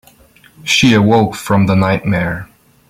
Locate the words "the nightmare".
1.67-2.49